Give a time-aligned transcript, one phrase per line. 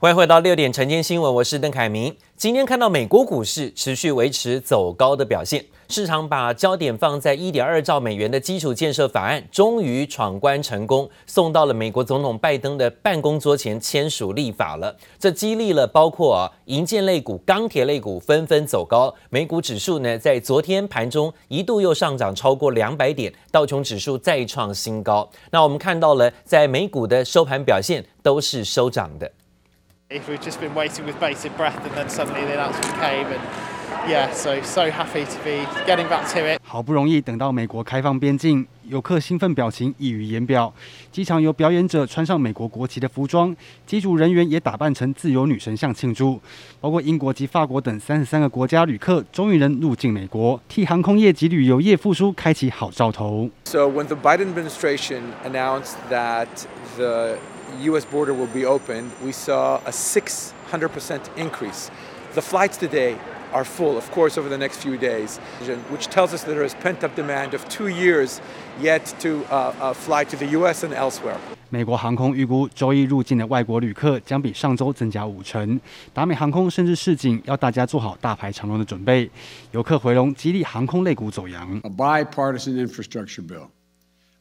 [0.00, 2.16] 欢迎回到六点晨间新闻，我是邓凯明。
[2.34, 14.96] 今天看到美国股市持续维持走高的表现，市场把焦点放在一点二兆美元的基础建设法案终于闯关成功，送到了美国总统拜登的办公桌前签署立法了。
[15.18, 19.14] 这激励了包括啊银建类股、钢铁类股纷纷走高。
[19.28, 25.28] 美股指数呢，在昨天盘中一度又上涨超过两百点，道琼指数再创新高。
[25.50, 29.30] 那我们看到了，在美股的收盘表现都是收涨的。
[30.12, 33.38] If we've just been waiting with bated breath and then suddenly the announcement came and
[34.08, 36.58] yeah, so so happy to be getting back to it.
[36.64, 40.74] 好不容易等到美国开放边境，游客兴奋表情溢于言表。
[41.12, 43.54] 机场有表演者穿上美国国旗的服装，
[43.86, 46.40] 机组人员也打扮成自由女神像庆祝。
[46.80, 53.48] 包括英国及法国等三十三个国家旅客终于能入境美国，替航空业及旅游业复苏开启好兆头。
[53.66, 56.48] So when the Biden administration announced that
[56.96, 57.36] the
[57.81, 58.05] U.S.
[58.05, 61.91] border will be opened, we saw a 600% increase.
[62.33, 63.17] The flights today
[63.53, 65.39] are full, of course, over the next few days,
[65.89, 68.41] which tells us that there is pent-up demand of two years
[68.81, 70.83] yet to uh, uh, fly to the U.S.
[70.83, 71.37] and elsewhere.
[71.69, 75.79] 美国航空预估，周一入境的外国旅客将比上周增加五成。
[76.13, 79.29] 达美航空甚至示警，要大家做好大排长龙的准备。
[79.71, 81.77] 游客回笼，激励航空类股走扬。
[81.83, 83.67] A bipartisan infrastructure bill.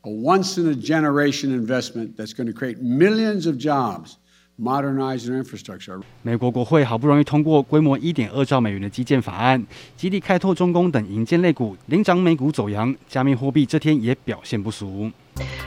[0.04, 4.14] A once in a generation investment that's going to create millions of jobs,
[4.58, 6.02] modernize their infrastructure.
[6.22, 9.62] 美国国会好不容易通过规模一点二兆美元的基建法案，
[9.98, 12.96] 激励开拓中工等银建类股，领涨美股走扬。
[13.10, 15.12] 加密货币这天也表现不俗。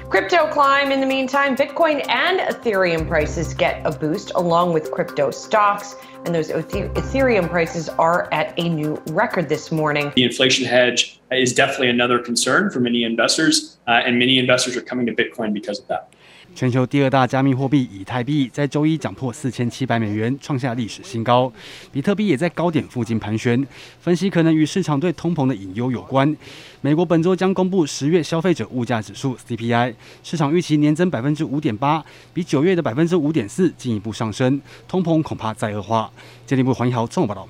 [0.09, 5.31] Crypto climb in the meantime, Bitcoin and Ethereum prices get a boost along with crypto
[5.31, 5.97] stocks.
[6.25, 10.13] And those Ethereum prices are at a new record this morning.
[10.15, 14.83] The inflation hedge is definitely another concern for many investors, uh, and many investors are
[14.83, 16.12] coming to Bitcoin because of that.
[16.55, 21.51] 全球第二大加密货币以太币在周一涨破四千七百美元，创下历史新高。
[21.91, 23.67] 比特币也在高点附近盘旋，
[24.01, 26.37] 分析可能与市场对通膨的隐忧有关。
[26.83, 32.05] 美国本周将公布十月消费者物价指数 CPI，市场预期年增百分之五点八，
[32.35, 36.11] 比九月的百分之五点四进一步上升，通膨恐怕再恶化。
[36.47, 37.49] 经济部黄一豪综合报道。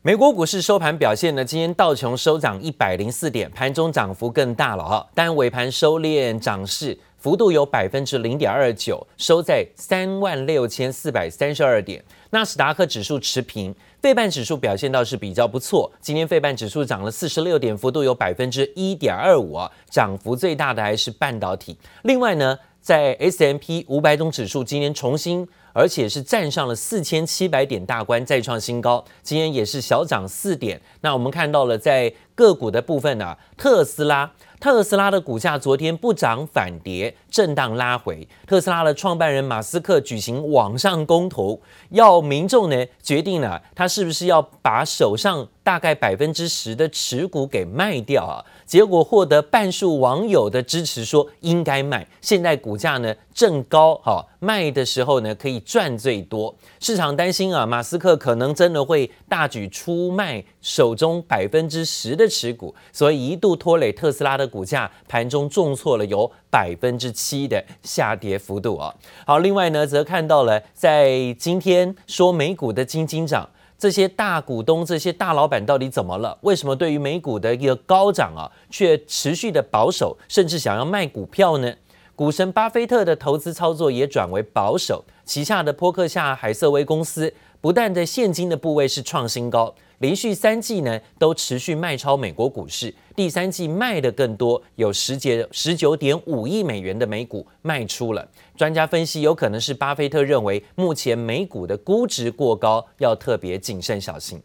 [0.00, 1.44] 美国股市收盘表现呢？
[1.44, 6.98] 今天道琼收涨一百零四点，盘中涨幅更大了哈，但尾盘收敛涨势。
[7.18, 12.02] 幅度有百分之零点二九，收在三万六千四百三十二点。
[12.30, 15.90] 纳斯达克指数持平，费半指数表现倒是比较不错。
[16.00, 21.76] 今天费半指数涨了四十六点，幅度有百分之一点二五啊，涨幅最大的还是半导体。
[22.02, 29.04] 另外呢，在 S M P 五百种指数今天重新，而且是站上了四千七百点大关，再创新高。
[29.24, 30.80] 今天也是小涨四点。
[31.00, 34.30] 那我们看到了在个股的部分呢、特斯拉。
[34.60, 38.26] 特斯拉的股价昨天不涨反跌，震荡拉回。
[38.44, 41.60] 特斯拉的创办人马斯克举行网上公投，
[41.90, 48.42] 要民众呢决定了他是不是要把手上大概百分之十的持股给卖掉啊？
[48.66, 52.04] 结果获得半数网友的支持，说应该卖。
[52.20, 56.52] 现在股价呢正高，哈，卖的时候呢可以赚最多。
[56.80, 64.48] 市场担心啊，马斯克可能真的会大举出卖手中百分之十的持股，所以一度拖累特斯拉的。
[64.48, 68.92] 股价盘中重挫了有百分之七的下跌幅度啊。
[69.26, 73.46] 好，另外呢，则看到了在今天说美股的金金涨，
[73.78, 76.36] 这些大股东、这些大老板到底怎么了？
[76.40, 81.72] 为什么对于美股的一个高涨啊，却持续的保守，甚至想要卖股票呢？
[82.16, 89.74] 股神巴菲特的投资操作也转为保守，旗下的波克夏海瑟威公司不但在现金的部位是创新高。
[89.98, 98.26] 连续三季呢都持续卖超美国股市，第三季卖的更多，有十节十九点五亿美元的美股卖出了。
[98.56, 104.40] 专家分析，有可能是巴菲特认为目前美股的估值过高，要特别谨慎小心。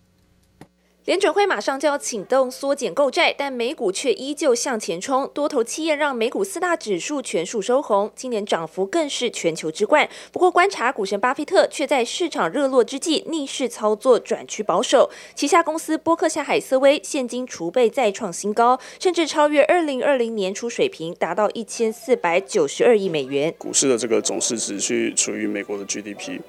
[1.06, 10.08] 联准会马上就要启动缩减购债，但美股却依旧向前冲，多头气焰让美股四大指数全数收红，今年涨幅更是全球之冠。
[10.32, 15.10] 不过，观察股神巴菲特却在市场热络之际逆势操作，转趋保守。
[15.36, 23.54] 旗下公司波克夏海瑟威现金储备再创新高，甚至超越二零二零年初水平，达到一千四百九十二亿美元。
[23.58, 26.40] 股市的这个总市值去处于美国的 GDP。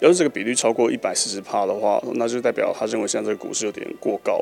[0.00, 4.40] 要是这个比率超过一百四十帕的话，那就代表他认为现在这个股市有点过高。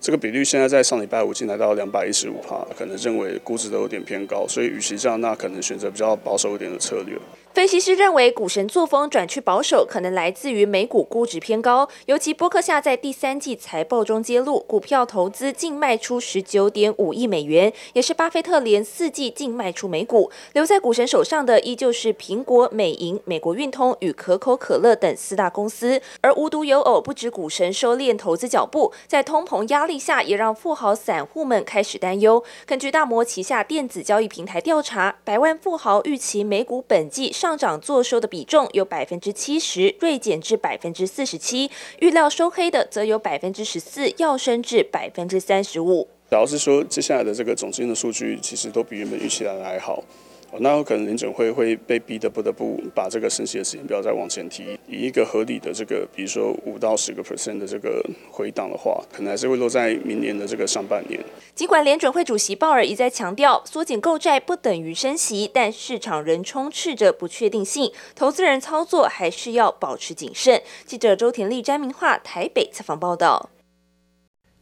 [0.00, 7.16] 这个比率现在在上礼拜五进来到两百一十五帕，可能认为估值都有点偏高，所以与其这样，那可能选择比较保守一点的策略。
[7.56, 11.88] 分析师认为，股神作风转趋保守，可能来自于美股估值偏高。
[12.04, 20.30] 尤其波克夏在第三季财报中揭露，股票投资净卖出十九点五亿美元，也是巴菲特连四季净卖出美股。
[20.52, 26.02] 留在股神手上的依旧是苹果、美银、美国运通与可口可乐等四大公司。
[26.20, 32.44] 而无独有偶，不止股神收敛投资脚步，在通膨压力下，也让富豪散户们开始担忧。
[32.66, 37.45] 根据大摩旗下电子交易平台调查，百万富豪预期美股本季上。
[37.46, 41.70] 上涨做收的比重有百分之七十，锐减至百分之四十七；
[42.00, 46.08] 预料收黑的则有百分之十四，要升至百分之三十五。
[46.28, 50.02] 主要是说接下来的这个总金的数据，其实都比原本预期来的还好。
[50.60, 61.20] 那有可能联准会会被逼得不得不把这个升息的时间表再往前提，以一个合理的这个，比如说五到十个 percent 的这个回档的话，可能还是会落在明年的这个上半年。
[61.54, 70.62] 尽管联准会主席鲍尔一再强调缩减购债不等于升息，但市场仍充斥着不确定性，投资人操作还是要保持谨慎。
[70.84, 73.50] 记者周田丽、詹明化台北采访报道。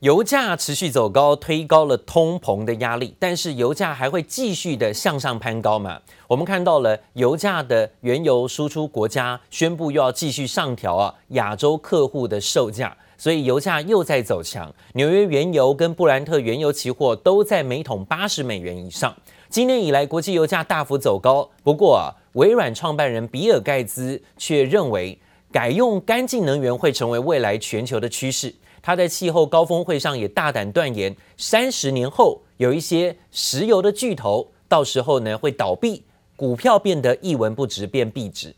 [0.01, 5.99] 油价持续走高，推高了通膨的压力，但是油价还会继续的向上攀高嘛？
[6.29, 14.71] 我们看到了油价的原油输出国家宣布又要继续上调啊亚洲客户的售价，所以油价又在走强。
[14.93, 19.15] 纽约原油跟布兰特原油期货都在每桶八十美元以上。
[19.49, 25.19] 今年以来，国际油价大幅走高，不过啊，微软创办人比尔盖茨却认为，
[25.51, 28.53] 改用干净能源会成为未来全球的趋势。
[28.87, 36.03] 他在气候高峰会上也大胆断言，三十年后有一些石油的巨头，到时候呢会倒闭，
[36.37, 38.55] 股票变得一文不值，变壁纸。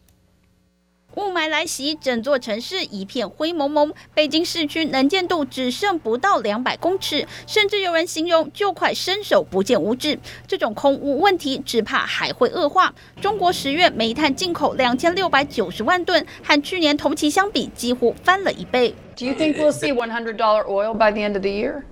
[1.17, 3.91] 雾霾来袭，整座城市一片灰蒙蒙。
[4.15, 10.19] 北京市区能见度只剩不到两百公尺，甚至有人形容就快伸手不见五指。
[10.47, 12.95] 这种空污问题只怕还会恶化。
[13.23, 18.95] 中国十月煤炭进口两千六百九十万吨，和去年同期相比几乎翻了一倍。
[19.17, 21.85] Do you think we'll see one hundred dollar oil by the end of the year?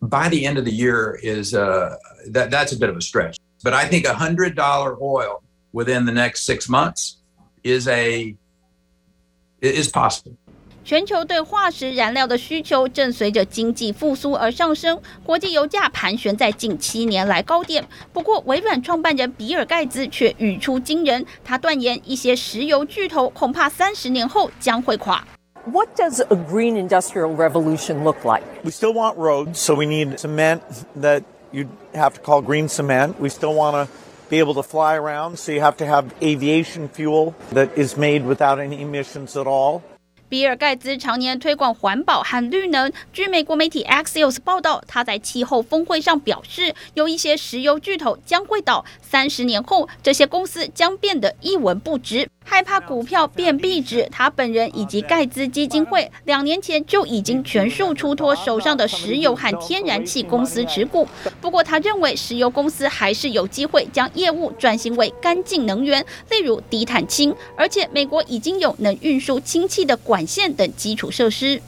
[0.00, 1.96] By the end of the year is uh,
[2.32, 5.42] that that's a bit of a stretch, but I think a hundred dollar oil
[5.72, 7.16] within the next six months
[7.68, 8.34] is a
[9.60, 10.34] is possible.
[10.84, 17.86] 全球对化石燃料的需求正随着经济复苏而上升，国际油价盘旋在近七年来高点。
[18.10, 25.22] 不过，微软创办人比尔盖茨却语出惊人，他断言一些石油巨头恐怕三十年后将会垮。
[25.66, 28.44] What does a green industrial revolution look like?
[28.64, 30.60] We still want roads, so we need cement
[30.98, 33.16] that you have to call green cement.
[33.20, 33.92] We still want to
[34.29, 38.25] be able to fly around, so you have to have aviation fuel that is made
[38.25, 39.81] without any emissions at all.
[40.29, 42.91] 比尔盖茨常年推广环保和绿能。
[43.11, 52.28] 据美国媒体 Axios 报道，他在气候峰会上表示，有一些石油巨头将会倒， 三十年后，这些公司将变得一文不值。
[52.44, 61.06] 害怕股票变壁纸，他本人以及盖茨基金会两年前就已经全数出脱手上的石油和天然气公司持股。
[61.40, 67.34] 不过，他认为石油公司还是有机会将业务转型为干净能源，例如低碳氢。
[67.56, 71.60] 而且，美国已经有能运输氢气的管线等基础设施。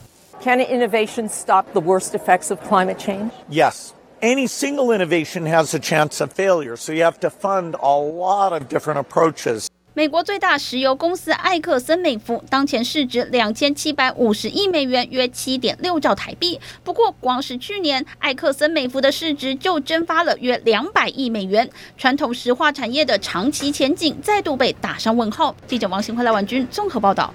[0.43, 3.29] Can innovation stop the worst effects of climate change?
[3.51, 3.89] Yes.
[4.21, 8.51] Any single innovation has a chance of failure, so you have to fund a lot
[8.51, 9.65] of different approaches.
[9.95, 16.59] 美国最大石油公司埃克森美孚当前市值两千七百五十亿美元，约七点六兆台币。
[16.83, 21.67] 不过，光是去年，埃克森美孚的市值就蒸发了约两百亿美元，
[21.97, 25.55] 传统石化产业的长期前景再度被打上问号。
[25.65, 27.33] 记者王新辉、赖婉君综合报道。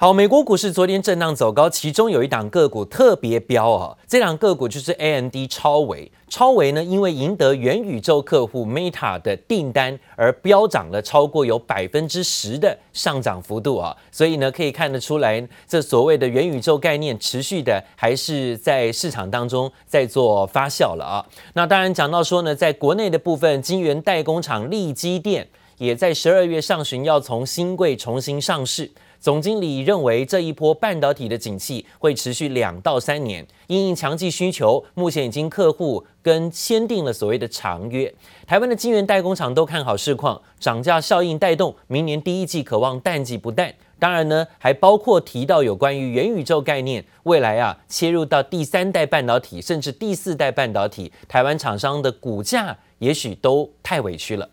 [0.00, 6.08] 好，美国股市昨天震荡走高，其中有一档个股特别飙啊，这档个股就是 AMD 超微。
[6.28, 21.26] 超微呢，因为赢得元宇宙客户 Meta 的订单而飙涨了超过有百分之十的上涨幅度啊，所以呢，可以看得出来，这所谓的元宇宙概念持续的还是在市场当中在做发酵了啊。
[21.54, 28.88] 那当然讲到说呢，在国内的部分，晶圆代工厂力积电也在十二月上旬要从新柜重新上市。
[29.20, 38.12] 总经理认为，这一波半导体的景气会持续两到三年，因应强劲需求，目前已经客户跟签订了所谓的长约。
[38.46, 43.74] 台湾的晶圆代工厂都看好市况，涨价效应带动明年第一季可望淡季不淡。
[43.98, 54.48] 当然呢，还包括提到有关于元宇宙概念，未来啊切入到第三代半导体，甚至第四代半导体，台湾厂商的股价也许都太委屈了。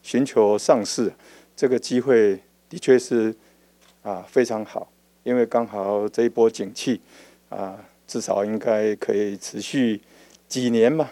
[0.00, 1.12] 寻求上市
[1.54, 2.40] 这个机会。
[2.70, 3.34] 的确是
[4.02, 4.90] 啊，非常好，
[5.24, 7.02] 因为刚好这一波景气
[7.50, 10.00] 啊，至少应该可以持续
[10.48, 11.10] 几年嘛。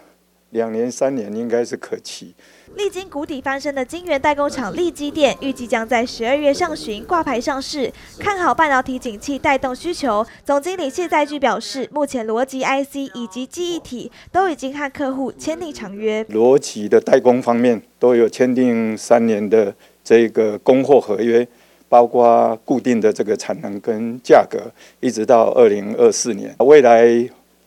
[0.51, 2.33] 两年三年应该是可期。
[2.75, 10.25] 历经谷底翻身的晶圆代工厂力积电，预计将在十二月上旬挂牌上市，看好半导体景气带动需求。
[10.43, 16.23] 总经理谢在巨表示，目前逻辑 IC 以及记忆体都已经和客户签订长约。
[16.23, 19.75] 逻辑的代工方面都有签订三年的
[20.09, 21.47] 这个供货合约，
[21.87, 24.59] 包括固定的这个产能跟价格，
[24.99, 26.55] 一直到二零二四年。
[26.57, 27.07] 未来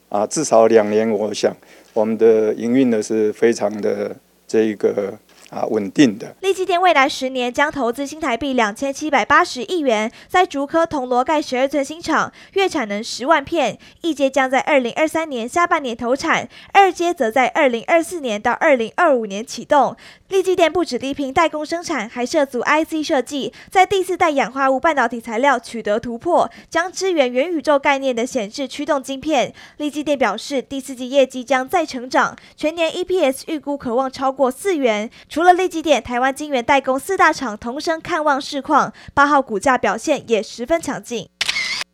[0.08, 1.56] 啊，至少两年，我想
[1.92, 4.16] 我们的营运呢是非常的。
[4.44, 5.18] 这个
[5.52, 6.34] 啊稳定的。
[6.40, 19.94] 力积电未来十年将投资新台币两千七百八十亿元，在竹科铜锣盖十二寸新厂，月产能十万片，一阶将在二零二三年下半年投产，二阶则在二零二四年到二零二五年启动。
[20.28, 29.52] 力积电不止力拼代工生产，还涉足 IC 设计，在第四代氧化物半导体材料取得突破，将支援元宇宙概念的显示驱动晶片。
[29.76, 35.10] 力积电表示，第四季业绩将再成长，全年 EPS 预估可望超过四元。
[35.28, 41.28] 除除了力积电，台湾晶圆代工四大厂同声看望市况，八号股价表现也十分强劲。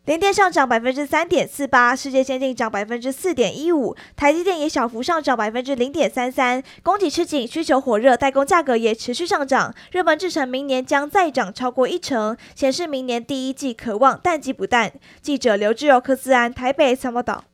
[0.05, 6.61] 联电上涨百分之三点四八，世界先进涨百分之四点一五，台积电也小幅上涨百分之零点三三。
[6.83, 9.73] 供给吃紧，需求火热，代工价格也持续上涨。
[9.91, 14.91] 热门制程明年将再涨超过一成，显示明年第一季可望淡季不淡。
[15.23, 17.45] 记者刘志友、柯思安台北参报道。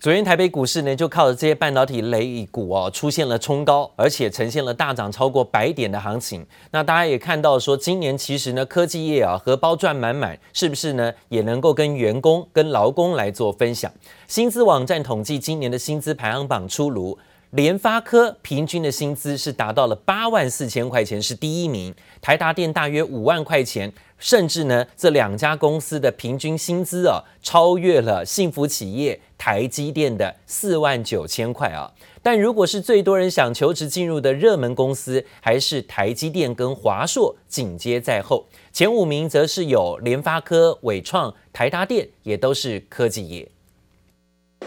[0.00, 6.46] 昨天台北股市呢，就靠着这些半导体类股哦，出现了冲高，而且呈现了大涨超过百点的行情。
[6.70, 11.12] 那大家也看到说，今年其实呢，科技业啊，荷包赚满满，是不是呢？
[11.28, 13.92] 也能够跟员工、跟劳工来做分享。
[14.26, 17.18] 薪资网站统计今年的薪资排行榜出炉。
[17.50, 21.92] 联发科平均的薪资是达到了八万四千块钱，是第一名。
[22.22, 31.90] 台达电大约五万块钱，甚至呢，这两家公司的平均薪资啊，超越了幸福企业台积电的四万九千块啊。
[32.22, 38.46] 但如果是最多人想求职进入的热门公司，还是台积电跟华硕紧接在后。
[38.72, 43.48] 前五名则是有联发科、伟创、台达电，也都是科技业。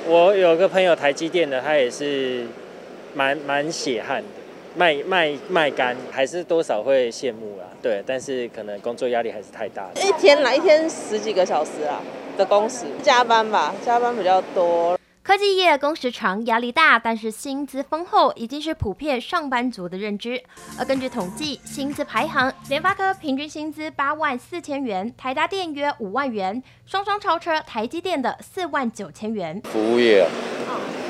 [0.06, 2.46] 我有个朋友台积电的，他也是。
[3.16, 4.28] 蛮蛮血汗的，
[4.76, 7.66] 卖卖卖干，还是多少会羡慕啦。
[7.82, 9.92] 对，但是可能工作压力还是太大了。
[9.96, 12.02] 一天来一天十几个小时啊
[12.38, 14.98] 的工时，加班吧，加班比较多。
[15.24, 20.44] 科技业工时长，压力大，但是薪资丰厚，已经是普遍上班族的认知。
[20.78, 29.62] 而根据统计，薪资排行，联发科平均薪资八万四千元，台达电约五万元，双双超车台积电的四万九千元。
[29.64, 30.28] 服务业、啊，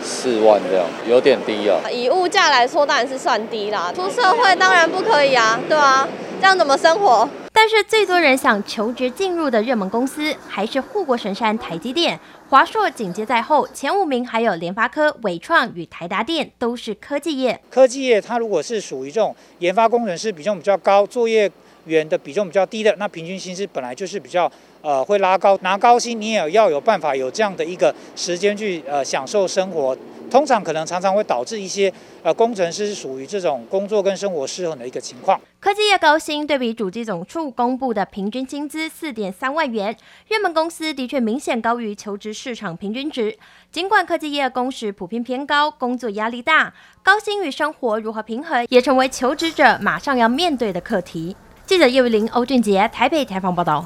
[0.03, 1.89] 四万这样，有点低啊。
[1.89, 3.91] 以物价来说，当然是算低啦。
[3.91, 6.08] 出社会当然不可以啊，对啊，
[6.39, 7.27] 这样怎么生活？
[7.63, 12.20] 但是最多人想求职进入的热门公司，还是护国神山台积电。
[12.50, 17.58] 华硕紧接在后，前五名还有联发科、伟创与台达电，都是科技业。
[17.70, 21.50] 科技业它如果是属于这种研发工程师比重比较高，作业
[21.86, 24.51] 员的比重比较低的，那平均薪资本来就是比较
[24.83, 29.97] 呃会拉高，拿高薪你也要有办法有这样的一个时间去呃享受生活。
[30.29, 35.39] 通常可能常常会导致一些呃工程师属于这种工作跟生活失衡的一个情况。
[35.59, 39.95] 科技业高薪对比主机总处公布的平均薪资四点三万元，
[40.27, 43.37] 热门公司的确明显高于求职市场平均值。
[43.71, 46.73] 尽管科技业工时普遍偏高，工作压力大，
[47.03, 51.35] 高薪与生活如何平衡，也成为求职者马上要面对的课题。
[51.67, 53.85] 记者叶玉玲、欧俊杰台北采访报道。